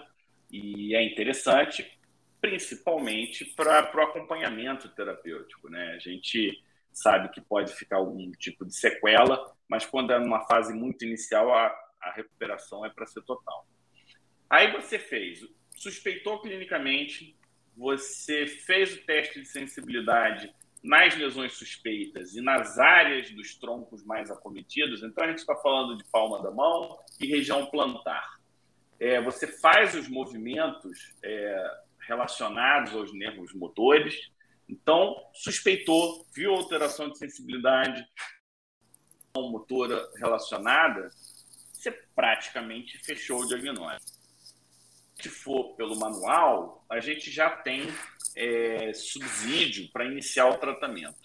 [0.50, 1.98] e é interessante,
[2.40, 5.68] principalmente para o acompanhamento terapêutico.
[5.68, 5.92] Né?
[5.94, 6.62] A gente
[6.94, 11.52] sabe que pode ficar algum tipo de sequela, mas quando é numa fase muito inicial,
[11.52, 11.66] a,
[12.00, 13.66] a recuperação é para ser total.
[14.48, 15.40] Aí você fez,
[15.76, 17.36] suspeitou clinicamente,
[17.76, 24.30] você fez o teste de sensibilidade nas lesões suspeitas e nas áreas dos troncos mais
[24.30, 28.38] acometidos, então a gente está falando de palma da mão e região plantar.
[29.00, 34.30] É, você faz os movimentos é, relacionados aos nervos motores,
[34.68, 38.04] então suspeitou, viu alteração de sensibilidade
[39.36, 41.10] motora relacionada,
[41.72, 44.18] você praticamente fechou o diagnóstico.
[45.20, 47.88] Se for pelo manual, a gente já tem
[48.36, 51.16] é, subsídio para iniciar o tratamento.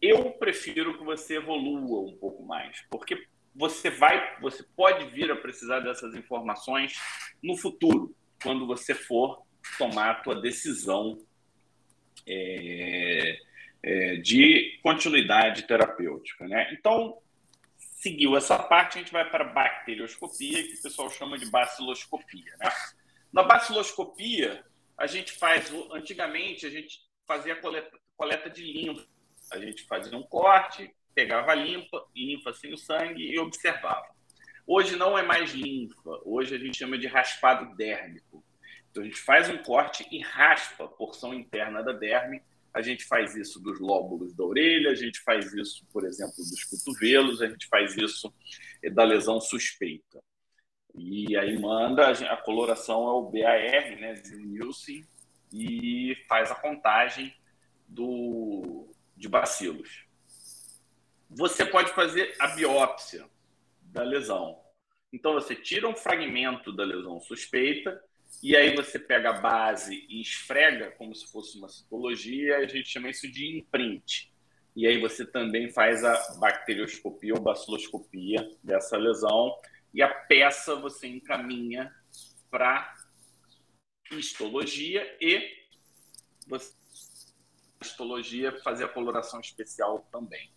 [0.00, 5.36] Eu prefiro que você evolua um pouco mais, porque você vai, você pode vir a
[5.36, 6.94] precisar dessas informações
[7.42, 9.42] no futuro, quando você for
[9.78, 11.18] tomar a tua decisão
[12.26, 13.38] é,
[13.82, 16.72] é, de continuidade terapêutica, né?
[16.72, 17.18] Então,
[17.76, 22.52] seguiu essa parte, a gente vai para a bacterioscopia, que o pessoal chama de baciloscopia,
[22.58, 22.70] né?
[23.32, 24.64] Na baciloscopia,
[24.98, 29.06] a gente faz, antigamente, a gente fazia coleta, coleta de linfa.
[29.50, 34.06] A gente fazia um corte, pegava a linfa, linfa sem o sangue e observava.
[34.66, 38.41] Hoje não é mais linfa, hoje a gente chama de raspado dérmico.
[38.92, 42.42] Então a gente faz um corte e raspa a porção interna da derme.
[42.74, 46.64] A gente faz isso dos lóbulos da orelha, a gente faz isso, por exemplo, dos
[46.64, 48.32] cotovelos, a gente faz isso
[48.92, 50.22] da lesão suspeita.
[50.94, 55.06] E aí manda, a coloração é o BAR, né, Nielsen,
[55.50, 57.34] e faz a contagem
[57.88, 60.04] do, de bacilos.
[61.30, 63.26] Você pode fazer a biópsia
[63.80, 64.60] da lesão.
[65.10, 68.02] Então você tira um fragmento da lesão suspeita
[68.42, 72.88] e aí você pega a base e esfrega como se fosse uma citologia, a gente
[72.88, 74.32] chama isso de imprint.
[74.74, 79.54] E aí você também faz a bacterioscopia ou baciloscopia dessa lesão
[79.92, 81.92] e a peça você encaminha
[82.50, 82.94] para
[84.12, 85.42] histologia e
[86.46, 86.74] você,
[87.82, 90.50] histologia fazer a coloração especial também.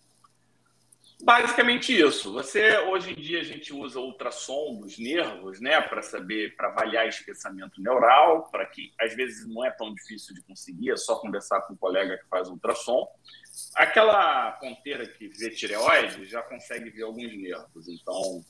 [1.24, 2.34] Basicamente isso.
[2.34, 7.08] Você hoje em dia a gente usa ultrassom dos nervos, né, para saber, para avaliar
[7.08, 11.62] espessamento neural, para que às vezes não é tão difícil de conseguir, é só conversar
[11.62, 13.08] com um colega que faz ultrassom.
[13.76, 18.44] Aquela ponteira que vê tireoide já consegue ver alguns nervos, então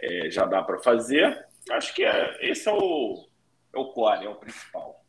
[0.00, 1.46] é, já dá para fazer.
[1.70, 3.28] Acho que é, esse é o,
[3.74, 5.04] é o core, é o principal.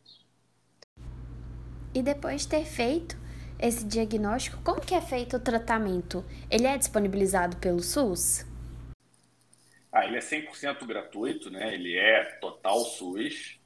[1.93, 3.17] E depois de ter feito
[3.59, 6.23] esse diagnóstico, como que é feito o tratamento?
[6.49, 8.45] Ele é disponibilizado pelo SUS?
[9.91, 11.73] Ah, ele é 100% gratuito, né?
[11.73, 13.59] Ele é total SUS.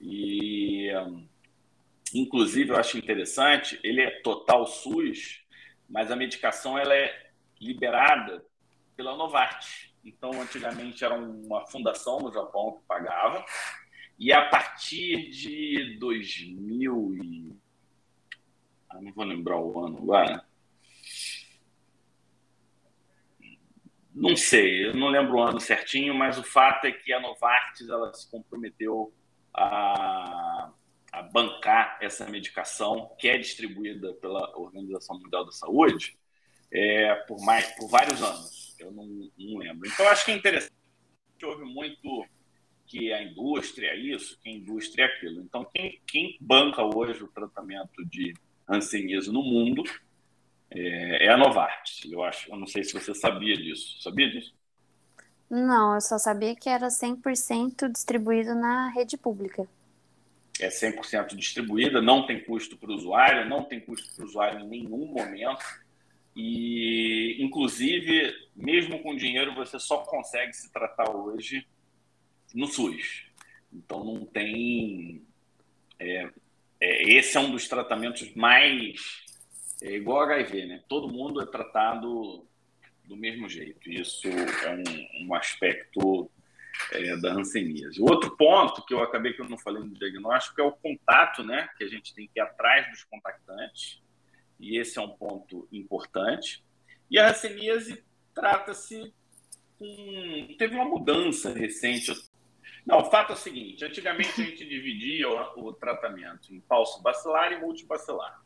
[0.00, 1.26] E hum,
[2.14, 5.42] inclusive eu acho interessante, ele é total SUS,
[5.88, 8.44] mas a medicação ela é liberada
[8.96, 9.92] pela Novartis.
[10.04, 13.44] Então, antigamente era uma fundação no Japão que pagava,
[14.18, 17.56] e a partir de 2000
[19.00, 20.44] não vou lembrar o ano agora.
[24.14, 27.88] Não sei, eu não lembro o ano certinho, mas o fato é que a Novartis
[27.88, 29.12] ela se comprometeu
[29.54, 30.70] a,
[31.10, 36.16] a bancar essa medicação que é distribuída pela Organização Mundial da Saúde
[36.70, 38.76] é, por, mais, por vários anos.
[38.78, 39.06] Eu não,
[39.38, 39.88] não lembro.
[39.88, 40.72] Então, acho que é interessante.
[41.42, 42.26] Houve muito
[42.86, 45.40] que a indústria é isso, que a indústria é aquilo.
[45.40, 48.34] Então, quem, quem banca hoje o tratamento de
[48.76, 49.82] hanseníase no mundo
[50.70, 52.10] é, é, a Novartis.
[52.10, 52.50] Eu acho.
[52.50, 54.00] Eu não sei se você sabia disso.
[54.02, 54.54] Sabia disso?
[55.50, 59.68] Não, eu só sabia que era 100% distribuído na rede pública.
[60.58, 64.60] É 100% distribuída, não tem custo para o usuário, não tem custo para o usuário
[64.60, 65.64] em nenhum momento.
[66.34, 71.66] E, inclusive, mesmo com dinheiro, você só consegue se tratar hoje
[72.54, 73.26] no SUS.
[73.70, 75.22] Então, não tem.
[75.98, 76.30] É,
[76.82, 79.22] é, esse é um dos tratamentos mais.
[79.80, 80.82] É igual HIV, né?
[80.88, 82.44] Todo mundo é tratado
[83.04, 83.88] do mesmo jeito.
[83.88, 86.28] Isso é um, um aspecto
[86.92, 88.02] é, da hanseníase.
[88.02, 91.68] Outro ponto que eu acabei que eu não falei no diagnóstico é o contato, né?
[91.78, 94.02] Que a gente tem que ir atrás dos contactantes
[94.58, 96.64] e esse é um ponto importante.
[97.08, 98.02] E a hanseníase
[98.34, 99.12] trata-se
[99.78, 100.54] com...
[100.58, 102.12] Teve uma mudança recente.
[102.84, 107.02] Não, o fato é o seguinte: antigamente a gente dividia o, o tratamento em pulso
[107.02, 108.42] bacilar e multibacilar.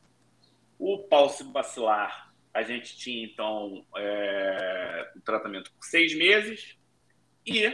[0.79, 6.77] O pulso bacilar, a gente tinha então é, o tratamento por seis meses
[7.47, 7.73] e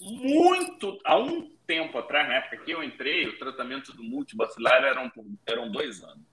[0.00, 5.12] muito há um tempo atrás, na época que eu entrei, o tratamento do multibacilar eram,
[5.46, 6.26] eram dois anos.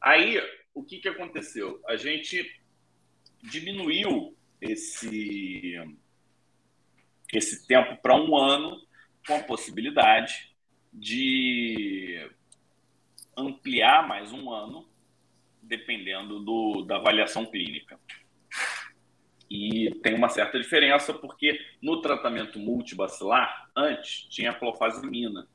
[0.00, 0.42] Aí,
[0.74, 1.80] o que, que aconteceu?
[1.86, 2.60] A gente
[3.42, 5.76] diminuiu esse,
[7.32, 8.80] esse tempo para um ano,
[9.26, 10.54] com a possibilidade
[10.92, 12.30] de
[13.36, 14.86] ampliar mais um ano,
[15.62, 17.98] dependendo do, da avaliação clínica.
[19.48, 25.46] E tem uma certa diferença, porque no tratamento multibacilar, antes tinha clofazimina,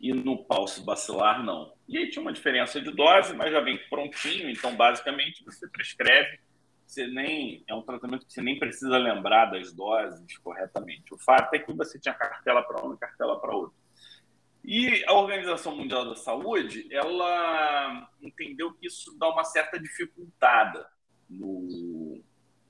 [0.00, 1.72] e no pulso bacilar não.
[1.88, 6.38] E aí tinha uma diferença de dose, mas já vem prontinho, então basicamente você prescreve,
[6.86, 11.12] você nem é um tratamento que você nem precisa lembrar das doses corretamente.
[11.12, 13.76] O fato é que você tinha cartela para uma cartela para outra.
[14.64, 20.88] E a Organização Mundial da Saúde, ela entendeu que isso dá uma certa dificultada
[21.30, 22.20] no,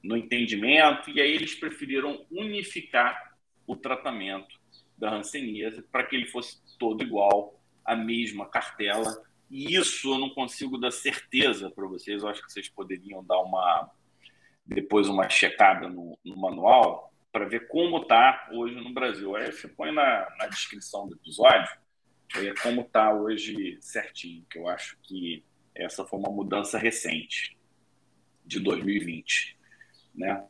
[0.03, 3.35] no entendimento, e aí eles preferiram unificar
[3.67, 4.61] o tratamento
[4.97, 9.23] da hanseníase para que ele fosse todo igual, a mesma cartela.
[9.51, 12.23] E isso eu não consigo dar certeza para vocês.
[12.23, 13.91] Eu acho que vocês poderiam dar uma
[14.67, 19.37] depois uma checada no, no manual para ver como está hoje no Brasil.
[19.37, 21.71] Aí você põe na, na descrição do episódio
[22.35, 27.57] é como está hoje certinho, que eu acho que essa foi uma mudança recente
[28.45, 29.59] de 2020,
[30.15, 30.45] né?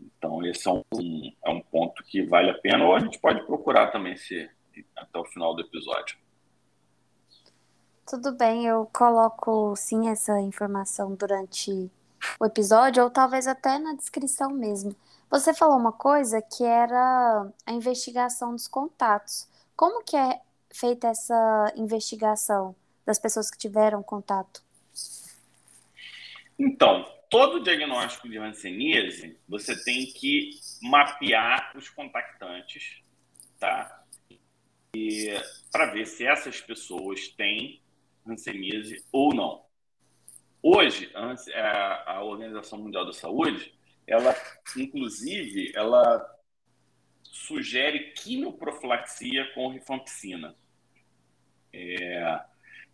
[0.00, 3.44] Então, esse é um, é um ponto que vale a pena, ou a gente pode
[3.46, 4.48] procurar também se,
[4.96, 6.18] até o final do episódio.
[8.06, 11.90] Tudo bem, eu coloco sim essa informação durante
[12.38, 14.94] o episódio, ou talvez até na descrição mesmo.
[15.30, 19.48] Você falou uma coisa que era a investigação dos contatos.
[19.74, 20.40] Como que é
[20.72, 24.62] feita essa investigação das pessoas que tiveram contato?
[26.58, 30.50] Então, todo diagnóstico de hanseníase, você tem que
[30.82, 33.02] mapear os contactantes,
[33.58, 34.04] tá?
[34.94, 35.34] E
[35.72, 37.82] para ver se essas pessoas têm
[38.24, 39.63] hanseníase ou não.
[40.66, 43.74] Hoje, a Organização Mundial da Saúde,
[44.06, 44.34] ela,
[44.74, 46.26] inclusive, ela
[47.22, 50.56] sugere quimioprofilaxia com rifampicina.
[51.70, 52.40] É,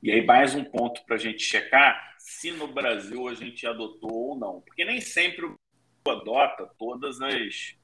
[0.03, 4.31] e aí, mais um ponto para a gente checar se no Brasil a gente adotou
[4.31, 4.61] ou não.
[4.63, 5.57] Porque nem sempre o
[6.09, 7.77] adota todas as,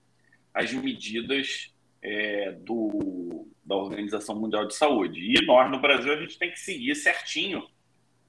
[0.53, 5.21] as medidas é, do, da Organização Mundial de Saúde.
[5.21, 7.65] E nós, no Brasil, a gente tem que seguir certinho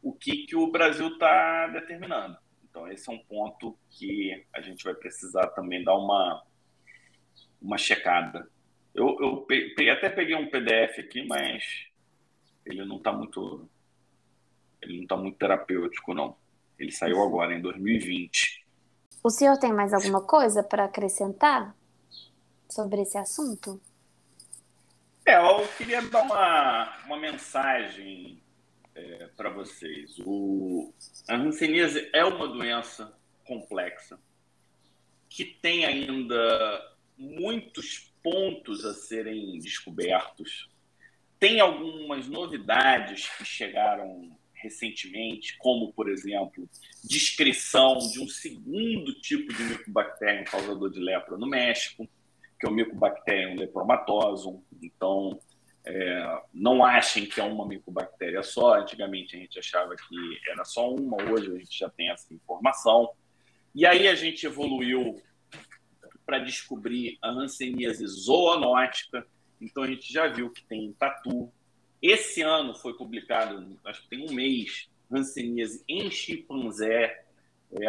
[0.08, 2.38] o que, que o Brasil está determinando.
[2.70, 6.44] Então, esse é um ponto que a gente vai precisar também dar uma,
[7.62, 8.50] uma checada.
[8.96, 11.64] Eu, eu até peguei um PDF aqui, mas
[12.66, 13.70] ele não está muito
[14.82, 16.38] ele não está muito terapêutico, não.
[16.80, 18.66] Ele saiu agora, em 2020.
[19.24, 21.76] O senhor tem mais alguma coisa para acrescentar
[22.70, 23.82] sobre esse assunto?
[25.26, 28.42] É, eu queria dar uma, uma mensagem
[28.98, 30.18] é, para vocês.
[30.26, 30.94] O,
[31.30, 34.20] a hanseníase é uma doença complexa
[35.30, 40.70] que tem ainda muitos pontos a serem descobertos.
[41.40, 46.68] Tem algumas novidades que chegaram recentemente, como, por exemplo,
[47.04, 52.10] descrição de um segundo tipo de micobactéria causador de lepra no México,
[52.60, 54.64] que é o Mycobacterium lepromatosum.
[54.82, 55.40] Então,
[55.88, 58.76] é, não achem que é uma micobactéria só.
[58.76, 63.10] Antigamente a gente achava que era só uma, hoje a gente já tem essa informação.
[63.74, 65.22] E aí a gente evoluiu
[66.26, 69.26] para descobrir a hanseníase zoonótica.
[69.62, 71.52] Então a gente já viu que tem tatu.
[72.02, 77.26] Esse ano foi publicado, acho que tem um mês, hanseníase em chimpanzé,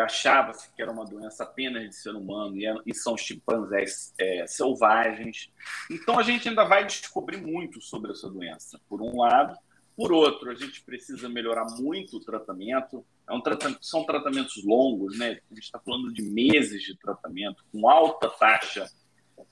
[0.02, 5.50] Achava-se que era uma doença apenas de ser humano e, e são chimpanzés é, selvagens.
[5.90, 9.56] Então a gente ainda vai descobrir muito sobre essa doença, por um lado.
[9.96, 13.04] Por outro, a gente precisa melhorar muito o tratamento.
[13.28, 15.40] É um tratamento são tratamentos longos, né?
[15.50, 18.88] A gente está falando de meses de tratamento, com alta taxa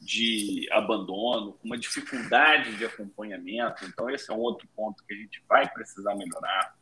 [0.01, 3.85] de abandono, com uma dificuldade de acompanhamento.
[3.85, 6.76] Então, esse é um outro ponto que a gente vai precisar melhorar.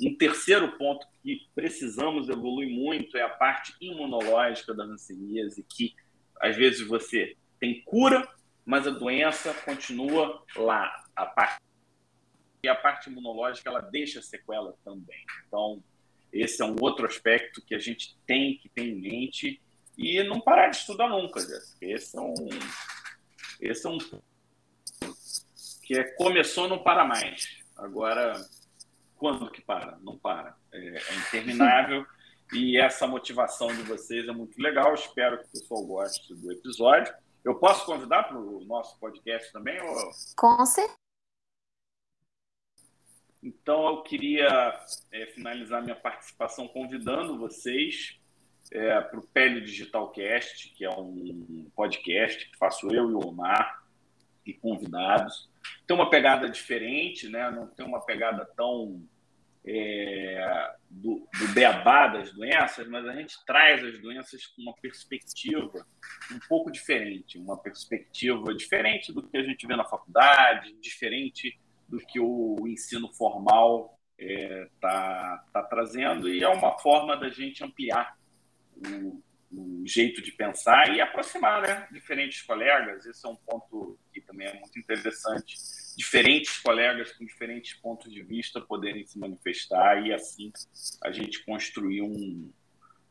[0.00, 5.94] Um terceiro ponto que precisamos evoluir muito é a parte imunológica da hanseníase, que
[6.40, 8.28] às vezes você tem cura,
[8.64, 11.04] mas a doença continua lá.
[11.14, 11.62] A parte
[12.64, 15.24] e a parte imunológica ela deixa sequela também.
[15.46, 15.82] Então,
[16.32, 19.60] esse é um outro aspecto que a gente tem que ter em mente
[19.96, 21.86] e não parar de estudar nunca, Jéssica.
[21.86, 22.34] Esse é um
[23.60, 23.98] esse é um
[25.82, 27.62] que é começou não para mais.
[27.76, 28.34] Agora
[29.24, 29.98] quando que para?
[30.02, 30.54] Não para.
[30.70, 32.04] É, é interminável.
[32.52, 34.92] e essa motivação de vocês é muito legal.
[34.92, 37.14] Espero que o pessoal goste do episódio.
[37.42, 39.80] Eu posso convidar para o nosso podcast também?
[39.80, 40.10] Ou...
[40.36, 40.98] Com certeza.
[43.42, 44.78] Então, eu queria
[45.10, 48.20] é, finalizar minha participação convidando vocês
[48.70, 53.26] é, para o Pele Digital Cast, que é um podcast que faço eu e o
[53.26, 53.84] Omar,
[54.44, 55.48] e convidados.
[55.86, 57.50] Tem uma pegada diferente, né?
[57.50, 59.02] não tem uma pegada tão
[59.66, 65.86] é, do, do beabá das doenças, mas a gente traz as doenças com uma perspectiva
[66.30, 71.58] um pouco diferente, uma perspectiva diferente do que a gente vê na faculdade, diferente
[71.88, 77.28] do que o ensino formal está é, tá, tá trazendo, e é uma forma da
[77.30, 78.16] gente ampliar
[78.76, 83.06] o, o jeito de pensar e aproximar né, diferentes colegas.
[83.06, 85.56] Esse é um ponto que também é muito interessante
[85.96, 90.52] diferentes colegas com diferentes pontos de vista poderem se manifestar e assim
[91.02, 92.50] a gente construir um,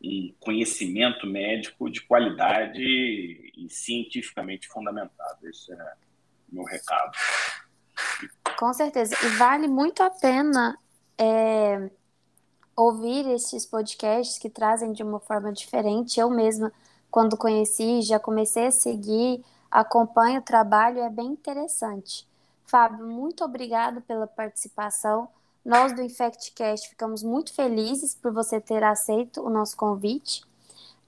[0.03, 5.47] um conhecimento médico de qualidade e cientificamente fundamentado.
[5.47, 5.93] Esse é
[6.51, 7.11] o meu recado.
[8.57, 9.15] Com certeza.
[9.23, 10.77] E vale muito a pena
[11.17, 11.89] é,
[12.75, 16.19] ouvir esses podcasts que trazem de uma forma diferente.
[16.19, 16.71] Eu mesma,
[17.09, 22.27] quando conheci, já comecei a seguir, acompanho o trabalho, é bem interessante.
[22.65, 25.27] Fábio, muito obrigado pela participação.
[25.63, 30.43] Nós do InfectCast ficamos muito felizes por você ter aceito o nosso convite.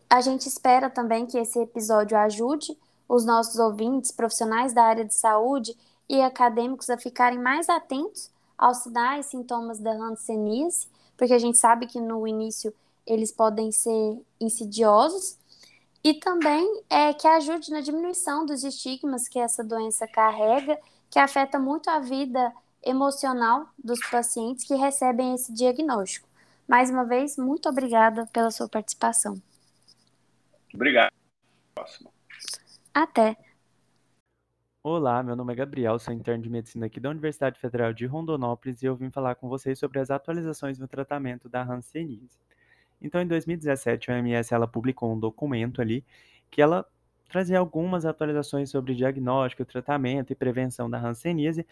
[0.09, 2.77] A gente espera também que esse episódio ajude
[3.07, 5.75] os nossos ouvintes, profissionais da área de saúde
[6.07, 10.87] e acadêmicos a ficarem mais atentos aos sinais e sintomas da hanseníase,
[11.17, 12.73] porque a gente sabe que no início
[13.05, 15.37] eles podem ser insidiosos,
[16.03, 20.79] e também é que ajude na diminuição dos estigmas que essa doença carrega
[21.15, 22.53] que afeta muito a vida
[22.83, 26.27] emocional dos pacientes que recebem esse diagnóstico.
[26.67, 29.41] Mais uma vez, muito obrigada pela sua participação.
[30.73, 31.13] Obrigado.
[31.73, 32.11] Próximo.
[32.93, 33.37] Até.
[34.83, 38.83] Olá, meu nome é Gabriel, sou interno de medicina aqui da Universidade Federal de Rondonópolis
[38.83, 42.37] e eu vim falar com vocês sobre as atualizações no tratamento da hanseníase.
[43.01, 46.03] Então, em 2017, a OMS ela publicou um documento ali
[46.51, 46.85] que ela
[47.29, 51.65] trazer algumas atualizações sobre diagnóstico, tratamento e prevenção da hanseníase.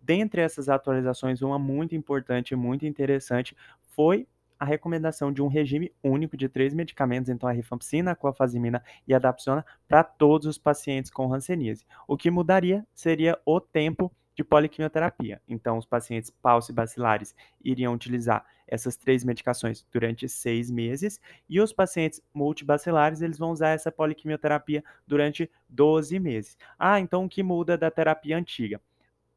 [0.00, 3.56] Dentre essas atualizações, uma muito importante e muito interessante
[3.90, 4.26] foi
[4.58, 9.14] a recomendação de um regime único de três medicamentos, então a rifampicina, a clofazimina e
[9.14, 11.84] a dapsona, para todos os pacientes com hanseníase.
[12.06, 15.40] O que mudaria seria o tempo de poliquimioterapia.
[15.48, 18.44] Então, os pacientes paucibacilares iriam utilizar
[18.74, 24.84] essas três medicações durante seis meses e os pacientes multibacilares eles vão usar essa poliquimioterapia
[25.06, 26.58] durante 12 meses.
[26.78, 28.80] Ah, então o que muda da terapia antiga?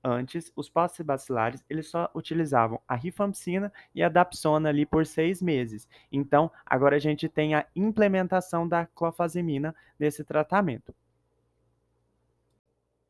[0.04, 5.88] Antes, os paucibacilares eles só utilizavam a rifampicina e a dapsona ali por seis meses.
[6.12, 10.96] Então, agora a gente tem a implementação da clofazimina nesse tratamento.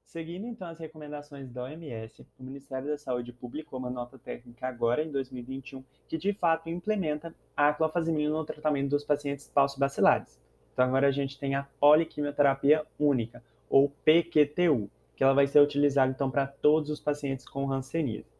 [0.07, 5.03] Seguindo então as recomendações da OMS, o Ministério da Saúde publicou uma nota técnica agora
[5.03, 10.39] em 2021 que de fato implementa a clofazimina no tratamento dos pacientes paucibacilares.
[10.71, 16.09] Então agora a gente tem a poliquimioterapia única, ou PQTU, que ela vai ser utilizada
[16.09, 18.31] então para todos os pacientes com hanseníase.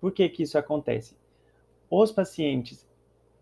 [0.00, 1.18] Por que que isso acontece?
[1.90, 2.88] Os pacientes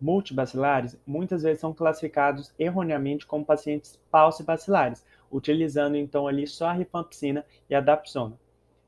[0.01, 7.43] multibacilares muitas vezes são classificados erroneamente como pacientes paucibacilares, utilizando então ali só a rifampicina
[7.69, 8.37] e a dapsona.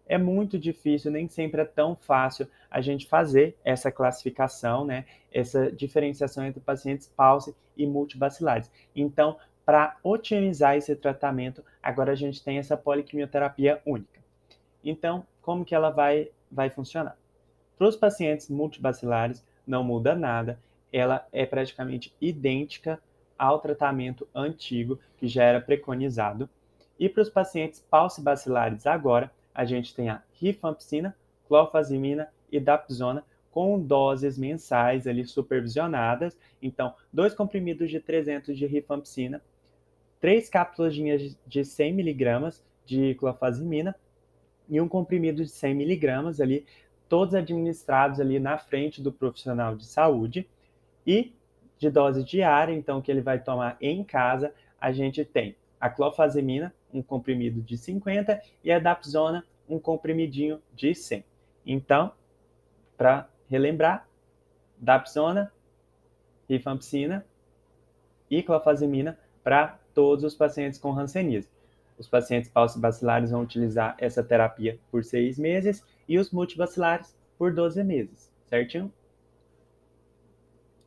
[0.08, 5.06] É muito difícil, nem sempre é tão fácil a gente fazer essa classificação, né?
[5.34, 8.72] Essa diferenciação entre pacientes pauci e multibacilares.
[8.96, 14.22] Então, para otimizar esse tratamento, agora a gente tem essa poliquimioterapia única.
[14.84, 17.18] Então, como que ela vai, vai funcionar?
[17.76, 20.60] Para os pacientes multibacilares, não muda nada,
[20.94, 23.02] ela é praticamente idêntica
[23.38, 26.50] ao tratamento antigo que já era preconizado.
[27.00, 31.16] E para os pacientes paucibacilares agora, a gente tem a rifampicina,
[31.48, 36.38] clofazimina e dapsona com doses mensais ali supervisionadas.
[36.62, 39.42] Então, dois comprimidos de 300 de rifampicina,
[40.20, 43.96] três cápsulas de 100 miligramas de clofazimina
[44.68, 46.66] e um comprimido de 100 miligramas ali,
[47.08, 50.50] todos administrados ali na frente do profissional de saúde.
[51.06, 51.35] E
[51.78, 56.74] de dose diária, então, que ele vai tomar em casa, a gente tem a clofazimina,
[56.94, 61.24] um comprimido de 50, e a dapsona, um comprimidinho de 100.
[61.66, 62.12] Então,
[62.98, 64.08] para relembrar,
[64.78, 65.52] dapsona,
[66.50, 67.26] rifampicina
[68.30, 71.50] e clofazimina para todos os pacientes com hanseníase.
[71.98, 77.84] Os pacientes paucibacilares vão utilizar essa terapia por seis meses e os multibacilares por 12
[77.84, 78.92] meses, certinho?